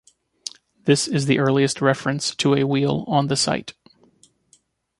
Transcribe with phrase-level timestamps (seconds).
[0.85, 3.75] This is the earliest reference to a wheel on the site.